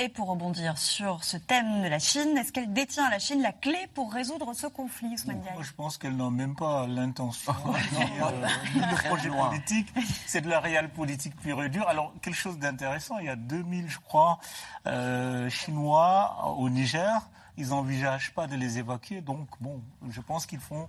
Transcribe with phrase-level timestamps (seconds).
[0.00, 3.50] Et pour rebondir sur ce thème de la Chine, est-ce qu'elle détient la Chine la
[3.50, 7.52] clé pour résoudre ce conflit, Ousmane Moi, je pense qu'elle n'a même pas l'intention.
[7.66, 9.92] euh, le projet politique,
[10.24, 11.88] c'est de la réelle politique pure et dure.
[11.88, 14.38] Alors, quelque chose d'intéressant, il y a 2000, je crois,
[14.86, 17.28] euh, Chinois au Niger.
[17.56, 19.20] Ils n'envisagent pas de les évacuer.
[19.20, 20.86] Donc, bon, je pense qu'ils font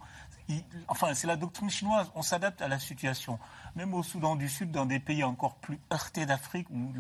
[0.88, 3.40] enfin, c'est la doctrine chinoise, on s'adapte à la situation.
[3.76, 6.92] Même au Soudan du Sud, dans des pays encore plus heurtés d'Afrique, où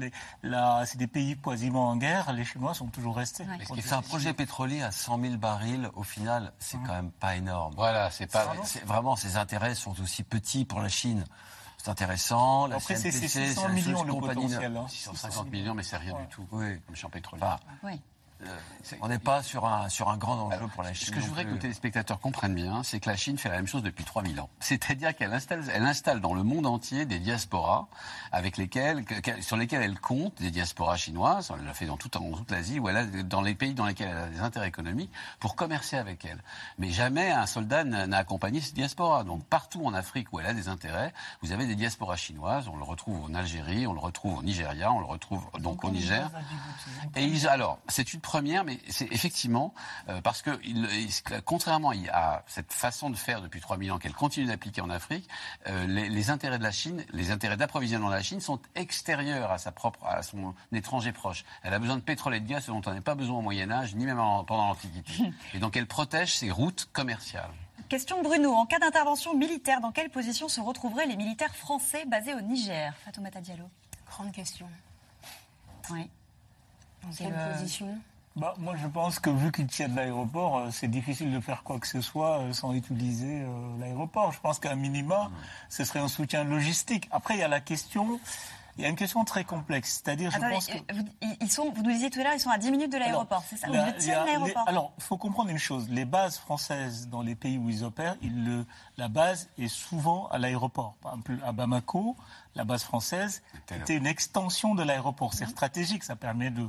[0.85, 3.43] c'est des pays quasiment en guerre, les Chinois sont toujours restés.
[3.45, 3.81] Ouais.
[3.81, 7.73] Fait un projet pétrolier à 100 000 barils, au final, c'est quand même pas énorme.
[7.75, 8.53] Voilà, c'est pas.
[8.63, 11.23] C'est- Vraiment, ses intérêts sont aussi petits pour la Chine.
[11.77, 12.67] C'est intéressant.
[12.67, 14.75] La Après, c'est- CNPC, c'est 600 la millions le potentiel.
[14.77, 14.85] hein.
[14.89, 16.45] 650 millions, mais c'est rien du tout.
[16.51, 16.79] Oui.
[16.85, 17.41] Comme champ pétrolier.
[17.41, 18.01] Enfin, Oui.
[19.01, 21.07] On n'est pas sur un, sur un grand enjeu pour la Chine.
[21.07, 21.55] Ce que je voudrais que plus.
[21.55, 24.49] nos téléspectateurs comprennent bien, c'est que la Chine fait la même chose depuis 3000 ans.
[24.59, 27.87] C'est-à-dire qu'elle installe, elle installe dans le monde entier des diasporas
[28.31, 31.97] avec lesquelles, que- que- sur lesquelles elle compte, des diasporas chinoises, elle l'a fait dans,
[31.97, 34.39] tout, dans toute l'Asie, ou elle a, dans les pays dans lesquels elle a des
[34.39, 36.41] intérêts économiques, pour commercer avec elle.
[36.77, 39.23] Mais jamais un soldat n'a accompagné cette diaspora.
[39.23, 42.77] Donc partout en Afrique où elle a des intérêts, vous avez des diasporas chinoises, on
[42.77, 46.29] le retrouve en Algérie, on le retrouve au Nigeria, on le retrouve donc au Niger.
[47.15, 49.73] Et ils, alors, c'est une première, mais c'est effectivement
[50.07, 54.13] euh, parce que, il- il- contrairement à cette façon de faire depuis 3000 ans qu'elle
[54.13, 55.27] continue d'appliquer en Afrique,
[55.67, 59.51] euh, les, les intérêts de la Chine, les intérêts d'approvisionnement de la Chine sont extérieurs
[59.51, 61.43] à sa propre, à son étranger proche.
[61.63, 63.41] Elle a besoin de pétrole et de gaz, ce dont on n'avait pas besoin au
[63.41, 65.11] Moyen Âge, ni même en- pendant l'Antiquité.
[65.55, 67.49] Et donc, elle protège ses routes commerciales.
[67.89, 68.53] Question de Bruno.
[68.53, 72.93] En cas d'intervention militaire, dans quelle position se retrouveraient les militaires français basés au Niger?
[73.03, 73.67] Fatoumata Diallo.
[74.05, 74.67] Grande question.
[75.89, 76.07] Oui.
[77.01, 77.97] Dans quelle le- position?
[78.35, 81.79] Bah, moi, je pense que vu qu'ils tiennent l'aéroport, euh, c'est difficile de faire quoi
[81.79, 83.47] que ce soit euh, sans utiliser euh,
[83.79, 84.31] l'aéroport.
[84.31, 85.31] Je pense qu'à minima,
[85.67, 87.07] ce serait un soutien logistique.
[87.11, 88.19] Après, il y a la question,
[88.79, 90.01] il y a une question très complexe.
[90.03, 90.77] C'est-à-dire, je pense que...
[90.77, 90.81] euh,
[91.21, 92.97] vous, ils- sont, vous nous disiez tout à l'heure, ils sont à 10 minutes de
[92.97, 94.63] l'aéroport, c'est ça La- les- l'aéroport?
[94.67, 95.89] Alors, il faut comprendre une chose.
[95.89, 98.65] Les bases françaises dans les pays où ils opèrent, ils le-
[98.97, 100.95] la base est souvent à l'aéroport.
[101.01, 102.15] Par exemple, à Bamako,
[102.55, 105.33] la base française était une extension de l'aéroport.
[105.33, 106.03] C'est stratégique.
[106.05, 106.67] Ça permet de...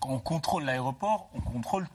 [0.00, 1.86] Quand on contrôle l'aéroport, on contrôle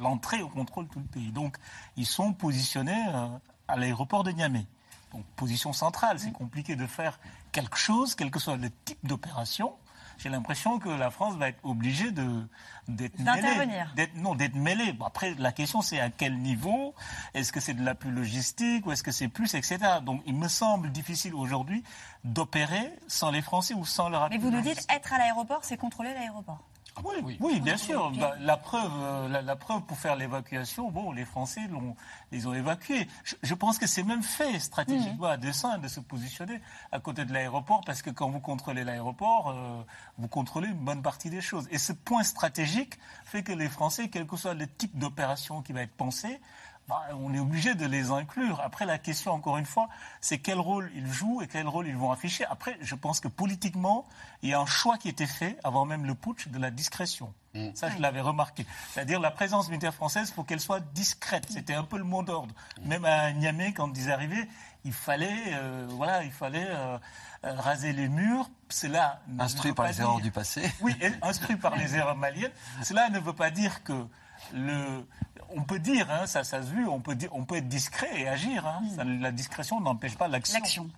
[0.00, 1.32] l'entrée, on contrôle tout le pays.
[1.32, 1.56] Donc,
[1.96, 3.28] ils sont positionnés euh,
[3.68, 4.64] à l'aéroport de Niamey.
[5.12, 6.18] Donc, position centrale.
[6.18, 7.18] C'est compliqué de faire
[7.52, 9.72] quelque chose, quel que soit le type d'opération.
[10.18, 12.46] J'ai l'impression que la France va être obligée de
[12.86, 13.84] d'être mêlée.
[14.16, 14.92] Non, d'être mêlée.
[14.92, 16.94] Bon, après, la question, c'est à quel niveau?
[17.34, 19.78] Est-ce que c'est de la plus logistique ou est-ce que c'est plus, etc.
[20.02, 21.82] Donc, il me semble difficile aujourd'hui
[22.24, 25.76] d'opérer sans les Français ou sans leur Mais vous nous dites être à l'aéroport, c'est
[25.76, 26.60] contrôler l'aéroport.
[27.04, 28.10] Oui, oui, bien sûr.
[28.12, 31.96] Bah, la preuve, euh, la, la preuve pour faire l'évacuation, bon, les Français l'ont,
[32.30, 33.08] les ont évacués.
[33.24, 36.60] Je, je pense que c'est même fait stratégiquement à dessein de se positionner
[36.90, 39.82] à côté de l'aéroport parce que quand vous contrôlez l'aéroport, euh,
[40.18, 41.66] vous contrôlez une bonne partie des choses.
[41.70, 45.72] Et ce point stratégique fait que les Français, quel que soit le type d'opération qui
[45.72, 46.40] va être pensé,
[46.88, 48.60] bah, on est obligé de les inclure.
[48.60, 49.88] Après, la question, encore une fois,
[50.20, 52.44] c'est quel rôle ils jouent et quel rôle ils vont afficher.
[52.46, 54.06] Après, je pense que politiquement,
[54.42, 57.32] il y a un choix qui était fait avant même le putsch de la discrétion.
[57.74, 58.66] Ça, je l'avais remarqué.
[58.90, 61.46] C'est-à-dire la présence militaire française, il faut qu'elle soit discrète.
[61.50, 62.54] C'était un peu le mot d'ordre.
[62.82, 64.48] Même à Niamey, quand ils arrivaient,
[64.84, 66.98] il fallait, euh, voilà, il fallait euh,
[67.44, 68.48] euh, raser les murs.
[68.70, 70.62] Cela Instruit par les erreurs du passé.
[70.80, 72.52] oui, instruit par les erreurs maliennes.
[72.82, 74.06] Cela ne veut pas dire que
[74.54, 75.06] le.
[75.54, 78.08] On peut dire, hein, ça, ça se vu, on peut, dire, on peut être discret
[78.22, 78.66] et agir.
[78.66, 78.80] hein.
[78.96, 80.58] Ça, la discrétion n'empêche pas l'action.
[80.58, 80.90] L'action.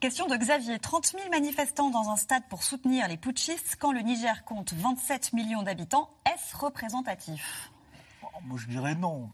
[0.00, 0.78] Question de Xavier.
[0.78, 5.34] 30 000 manifestants dans un stade pour soutenir les putschistes quand le Niger compte 27
[5.34, 6.08] millions d'habitants.
[6.24, 7.70] Est-ce représentatif?
[8.22, 9.30] Oh, Moi, je dirais non.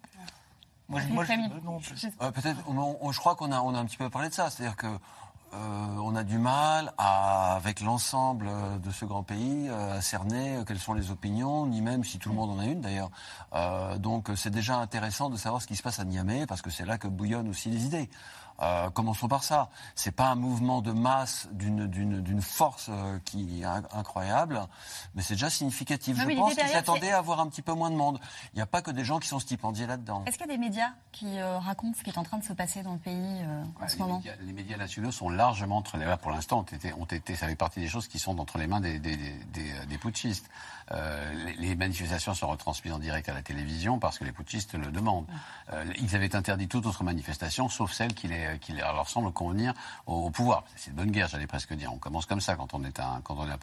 [0.88, 1.48] Moi, je, moi, je Rémi.
[1.48, 1.78] dirais non.
[2.20, 4.34] Euh, Peut-être, on- on- je crois qu'on a, on a un petit peu parlé de
[4.34, 4.50] ça.
[4.50, 4.88] C'est-à-dire que
[5.54, 10.00] euh, on a du mal à, avec l'ensemble euh, de ce grand pays, euh, à
[10.00, 13.11] cerner quelles sont les opinions, ni même si tout le monde en a une d'ailleurs.
[13.99, 16.84] Donc c'est déjà intéressant de savoir ce qui se passe à Niamey, parce que c'est
[16.84, 18.11] là que bouillonnent aussi les idées.
[18.62, 19.68] Euh, commençons par ça.
[19.96, 24.60] C'est pas un mouvement de masse d'une force euh, qui est in- incroyable,
[25.14, 26.16] mais c'est déjà significatif.
[26.16, 28.20] Non, Je pense qu'ils s'attendaient à avoir un petit peu moins de monde.
[28.52, 30.22] Il n'y a pas que des gens qui sont stipendiés là-dedans.
[30.26, 32.44] Est-ce qu'il y a des médias qui euh, racontent ce qui est en train de
[32.44, 33.40] se passer dans le pays
[33.80, 34.16] en ce les, moment?
[34.18, 37.34] médias, les médias nationaux sont largement entre les mains, pour l'instant, ont été, ont été,
[37.34, 39.98] ça fait partie des choses qui sont entre les mains des, des, des, des- des
[39.98, 40.48] putschistes.
[40.90, 44.92] Les, les manifestations sont retransmises en direct à la télévision parce que les putschistes le
[44.92, 45.26] demandent.
[45.98, 49.75] Ils avaient interdit toute autre manifestation, sauf celle qui les les, qui leur semble convenir
[50.06, 50.64] au, pouvoir.
[50.76, 51.93] C'est de bonne guerre, j'allais presque dire.
[51.93, 53.58] On commence comme ça quand on est un, quand on est un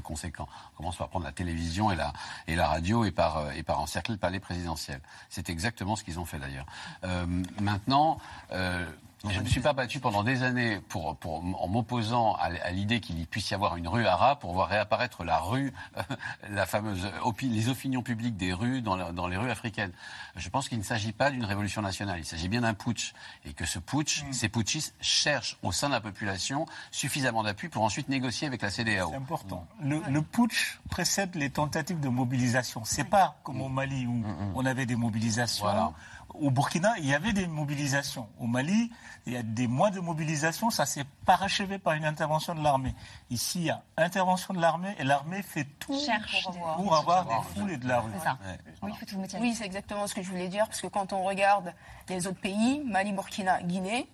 [0.00, 0.48] conséquent.
[0.74, 2.12] On commence par prendre la télévision et la,
[2.46, 5.00] et la radio et par, euh, et par encercler le palais présidentiel.
[5.28, 6.66] C'est exactement ce qu'ils ont fait d'ailleurs.
[7.04, 7.26] Euh,
[7.60, 8.18] maintenant,
[8.52, 8.86] euh,
[9.28, 12.70] je ne me suis pas battu pendant des années pour, pour, en m'opposant à, à
[12.70, 15.72] l'idée qu'il puisse y avoir une rue arabe pour voir réapparaître la rue,
[16.50, 19.90] la fameuse opi- les opinions publiques des rues dans, la- dans les rues africaines.
[20.36, 23.12] Je pense qu'il ne s'agit pas d'une révolution nationale, il s'agit bien d'un putsch.
[23.44, 27.82] Et que ce putsch, ces putschistes cherchent au sein de la population suffisamment d'appui pour
[27.82, 29.10] ensuite négocier avec la CDAO.
[29.10, 29.66] C'est important.
[29.82, 32.82] Le, le putsch précède les tentatives de mobilisation.
[32.84, 34.22] C'est pas comme au Mali où
[34.54, 35.64] on avait des mobilisations.
[35.64, 35.92] Voilà.
[36.34, 38.28] Au Burkina, il y avait des mobilisations.
[38.38, 38.92] Au Mali,
[39.26, 40.70] il y a des mois de mobilisation.
[40.70, 42.94] Ça s'est parachevé par une intervention de l'armée.
[43.30, 46.76] Ici, il y a intervention de l'armée et l'armée fait tout Cherche pour des- avoir,
[46.76, 48.10] pour avoir des foules et de la rue.
[48.18, 48.38] C'est ça.
[48.46, 48.58] Ouais.
[48.82, 48.92] Oui,
[49.40, 51.72] Oui, c'est exactement ce que je voulais dire, parce que quand on regarde
[52.08, 54.08] les autres pays, Mali, Burkina, Guinée,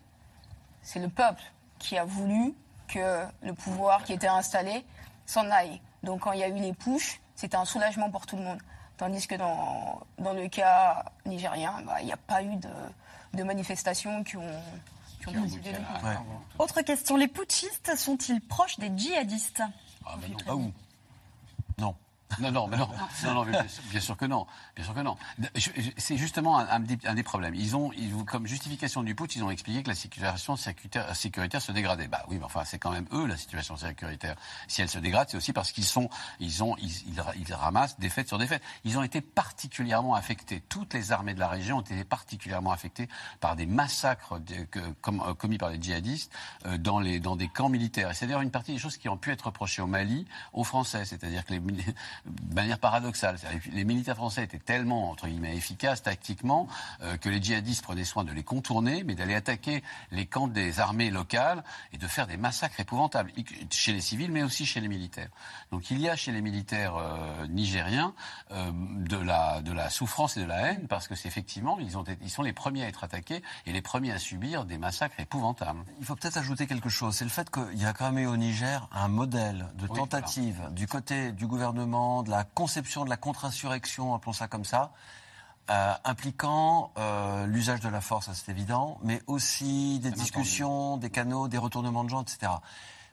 [0.82, 1.42] c'est le peuple
[1.78, 2.54] qui a voulu
[2.88, 4.84] que le pouvoir qui était installé
[5.26, 5.80] s'en aille.
[6.02, 8.60] Donc quand il y a eu les pushs, c'était un soulagement pour tout le monde.
[8.96, 12.68] Tandis que dans, dans le cas nigérien, bah, il n'y a pas eu de,
[13.34, 14.62] de manifestations qui ont,
[15.20, 15.42] qui ont.
[15.42, 16.16] Ouais.
[16.58, 19.62] Autre question, les putschistes sont-ils proches des djihadistes?
[20.06, 20.38] Ah, ben non.
[20.46, 20.72] Ah oui.
[21.78, 21.94] Non.
[22.40, 22.88] Non, non, mais non,
[23.24, 24.46] non, non, mais bien, sûr, bien sûr que non,
[24.76, 25.16] bien sûr que non.
[25.96, 27.54] C'est justement un, un des, un des problèmes.
[27.54, 31.62] Ils ont, ils, comme justification du putsch, ils ont expliqué que la situation sécuritaire, sécuritaire
[31.62, 32.08] se dégradait.
[32.08, 34.36] Bah oui, mais enfin, c'est quand même eux la situation sécuritaire.
[34.68, 36.08] Si elle se dégrade, c'est aussi parce qu'ils sont,
[36.40, 38.62] ils ont, ils, ils, ils ramassent défaite sur défaite.
[38.84, 40.62] Ils ont été particulièrement affectés.
[40.68, 43.08] Toutes les armées de la région ont été particulièrement affectées
[43.40, 46.32] par des massacres de- que- comme- euh, commis par les djihadistes
[46.66, 48.10] euh, dans les, dans des camps militaires.
[48.10, 50.64] Et c'est d'ailleurs une partie des choses qui ont pu être reprochées au Mali, aux
[50.64, 51.60] Français, c'est-à-dire que les,
[52.24, 53.36] de manière paradoxale,
[53.72, 56.68] les militaires français étaient tellement entre guillemets efficaces tactiquement
[57.02, 60.80] euh, que les djihadistes prenaient soin de les contourner, mais d'aller attaquer les camps des
[60.80, 61.62] armées locales
[61.92, 63.30] et de faire des massacres épouvantables
[63.70, 65.28] chez les civils, mais aussi chez les militaires.
[65.70, 68.14] Donc il y a chez les militaires euh, nigériens
[68.52, 71.98] euh, de la de la souffrance et de la haine parce que c'est effectivement ils
[71.98, 75.18] ont ils sont les premiers à être attaqués et les premiers à subir des massacres
[75.20, 75.80] épouvantables.
[75.98, 77.14] Il faut peut-être ajouter quelque chose.
[77.16, 79.96] C'est le fait qu'il y a quand même eu au Niger un modèle de Oui,
[79.98, 84.92] tentative du côté du gouvernement, de la conception de la contre-insurrection, appelons ça comme ça,
[85.70, 91.48] euh, impliquant euh, l'usage de la force, c'est évident, mais aussi des discussions, des canaux,
[91.48, 92.52] des retournements de gens, etc.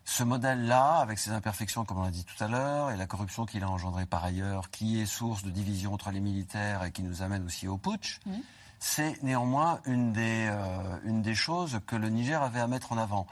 [0.04, 3.46] Ce modèle-là, avec ses imperfections, comme on l'a dit tout à l'heure, et la corruption
[3.46, 7.04] qu'il a engendrée par ailleurs, qui est source de division entre les militaires et qui
[7.04, 8.20] nous amène aussi au putsch,
[8.80, 12.98] c'est néanmoins une des, euh, une des choses que le Niger avait à mettre en
[12.98, 13.28] avant.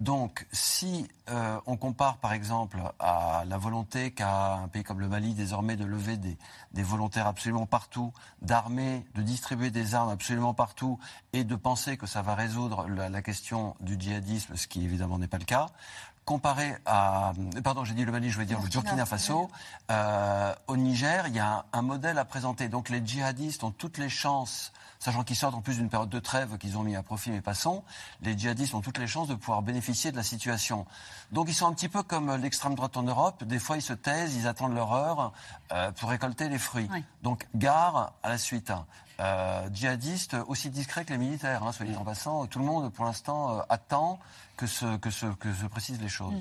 [0.00, 5.08] Donc, si euh, on compare par exemple à la volonté qu'a un pays comme le
[5.08, 6.36] Mali désormais de lever des,
[6.82, 8.12] volontaires absolument partout,
[8.42, 10.98] d'armer, de distribuer des armes absolument partout
[11.32, 15.28] et de penser que ça va résoudre la question du djihadisme, ce qui évidemment n'est
[15.28, 15.66] pas le cas,
[16.24, 17.32] comparé à,
[17.62, 19.50] pardon, j'ai dit le Mali, je vais dire le Burkina Faso,
[19.90, 22.68] euh, au Niger, il y a un, un modèle à présenter.
[22.68, 26.18] Donc les djihadistes ont toutes les chances, sachant qu'ils sortent en plus d'une période de
[26.20, 27.84] trêve qu'ils ont mis à profit, mais passons,
[28.22, 30.86] les djihadistes ont toutes les chances de pouvoir bénéficier de la situation.
[31.32, 33.44] Donc ils sont un petit peu comme l'extrême droite en Europe.
[33.44, 35.32] Des fois, ils se taisent, ils attendent leur heure
[35.72, 36.88] euh, pour récolter les fruits.
[36.90, 37.04] Oui.
[37.22, 38.72] Donc gare à la suite.
[39.20, 42.46] Euh, djihadistes aussi discrets que les militaires, hein, soyez en passant.
[42.46, 44.18] Tout le monde, pour l'instant, euh, attend
[44.56, 46.34] que se, que, se, que se précisent les choses.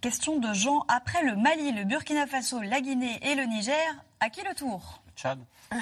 [0.00, 0.84] Question de Jean.
[0.88, 3.76] Après le Mali, le Burkina Faso, la Guinée et le Niger,
[4.20, 5.02] à qui le tour?
[5.06, 5.38] Le Tchad.
[5.70, 5.76] Tout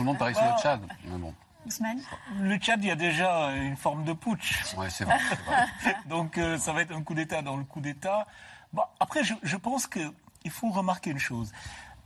[0.00, 0.80] le monde parie sur le Tchad.
[1.04, 1.32] Mais bon,
[1.64, 2.00] Ousmane?
[2.40, 4.74] Le Tchad, il y a déjà une forme de putsch.
[4.76, 5.18] ouais, c'est vrai.
[5.28, 5.96] c'est vrai.
[6.06, 8.26] Donc euh, ça va être un coup d'État dans le coup d'État.
[8.72, 11.52] Bon, après, je, je pense qu'il faut remarquer une chose.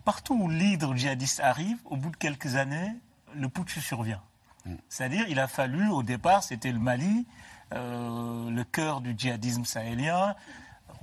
[0.04, 2.94] Partout où l'hydre djihadiste arrive, au bout de quelques années,
[3.34, 4.22] le putsch survient.
[4.88, 7.26] C'est-à-dire, il a fallu, au départ, c'était le Mali,
[7.72, 10.34] euh, le cœur du djihadisme sahélien.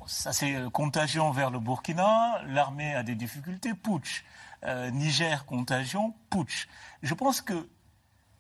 [0.05, 2.41] Ça, c'est contagion vers le Burkina.
[2.48, 4.24] L'armée a des difficultés, putsch.
[4.63, 6.67] Euh, Niger, contagion, putsch.
[7.01, 7.67] Je pense que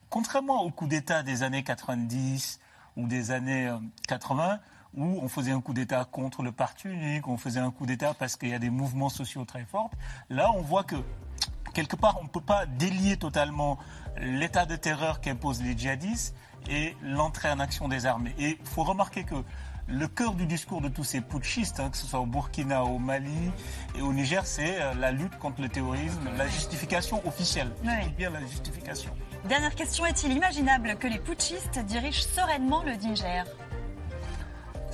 [0.09, 2.59] contrairement au coup d'État des années 90
[2.95, 3.77] ou des années euh,
[4.07, 4.59] 80,
[4.95, 8.13] où on faisait un coup d'État contre le parti unique, on faisait un coup d'État
[8.13, 9.91] parce qu'il y a des mouvements sociaux très forts,
[10.29, 10.95] là on voit que
[11.77, 13.77] quelque part on ne peut pas délier totalement
[14.19, 16.35] l'état de terreur qu'imposent les djihadistes
[16.67, 18.33] et l'entrée en action des armées.
[18.39, 19.35] Et il faut remarquer que
[19.87, 22.97] le cœur du discours de tous ces putschistes, hein, que ce soit au Burkina, au
[22.97, 23.51] Mali
[23.95, 27.71] et au Niger, c'est euh, la lutte contre le terrorisme, la justification officielle.
[27.83, 27.95] Je Oui.
[28.05, 29.11] dis bien la justification.
[29.47, 33.45] Dernière question, est-il imaginable que les putschistes dirigent sereinement le Niger?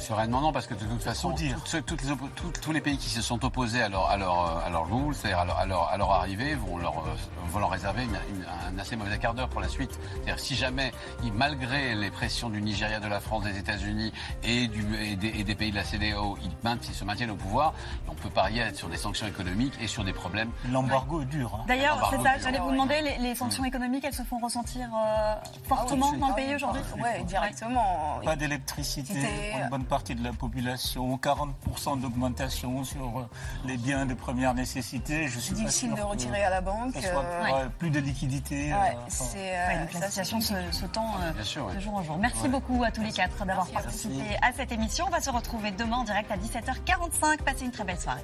[0.03, 1.55] Sereinement, non, parce que de toute façon, dire.
[1.55, 2.29] toutes ceux- toutes les oppo-
[2.61, 5.15] tous- les pays qui se sont opposés à leur, à leur, euh, à leur rule,
[5.15, 7.15] c'est-à-dire à leur, à leur- à leur arrivée, vont leur, euh,
[7.49, 8.45] vont leur réserver une- une-
[8.75, 9.97] un assez mauvais quart d'heure pour la suite.
[10.15, 10.91] C'est-à-dire si jamais,
[11.33, 14.11] malgré les pressions du Nigeria, de la France, des États-Unis
[14.43, 16.51] et, du, et, des, et des pays de la CDAO, ils,
[16.89, 17.73] ils se maintiennent au pouvoir,
[18.09, 20.51] on peut parier sur des sanctions économiques et sur des problèmes.
[20.69, 21.51] L'embargo est dur.
[21.55, 21.63] hein.
[21.67, 22.65] D'ailleurs, c'est ça, oui, j'allais oui.
[22.65, 25.35] vous demander, les, les sanctions économiques, elles se font ressentir euh,
[25.67, 28.19] fortement Ah oui, dans le pays oui, aujourd'hui Ouais, directement.
[28.25, 33.29] Pas d'électricité une bonne partie de la population, 40% d'augmentation sur euh,
[33.63, 35.27] les biens de première nécessité.
[35.27, 36.93] Je suis Difficile de retirer à la banque.
[36.95, 38.73] soit, euh, ouais, plus de liquidité.
[38.73, 41.67] euh, ouais, enfin, c'est, Ouais, euh, donc la situation se, se tend euh, Bien sûr,
[41.67, 41.75] ouais.
[41.75, 42.17] de jour en jour.
[42.17, 45.05] Merci beaucoup à tous les quatre d'avoir Merci participé à cette émission.
[45.07, 47.43] On va se retrouver demain en direct à 17h45.
[47.45, 48.23] Passez une très belle soirée.